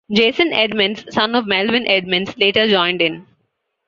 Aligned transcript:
Jason 0.11 0.51
Edmonds, 0.51 1.05
son 1.13 1.35
of 1.35 1.45
Melvin 1.45 1.85
Edmonds, 1.87 2.35
later 2.35 2.67
joined 2.67 3.03
in. 3.03 3.23